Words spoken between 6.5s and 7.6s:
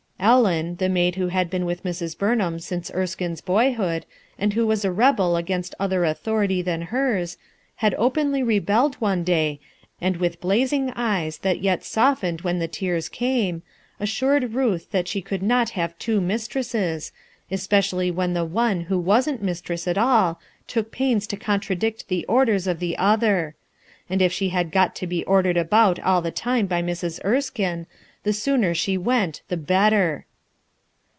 than hers,